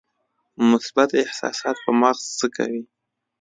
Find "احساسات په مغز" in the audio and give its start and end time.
1.23-2.23